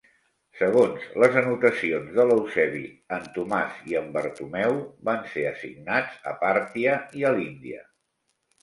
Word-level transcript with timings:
Segons 0.59 1.03
les 1.23 1.35
anotacions 1.41 2.15
de 2.15 2.25
l'Eusebi, 2.29 2.81
en 3.19 3.27
Tomàs 3.37 3.77
i 3.93 4.01
en 4.03 4.11
Bartomeu 4.17 4.75
van 5.11 5.25
ser 5.37 5.45
assignats 5.53 6.19
a 6.35 6.37
Pàrtia 6.45 6.99
i 7.23 7.31
a 7.31 7.39
l'Índia. 7.39 7.89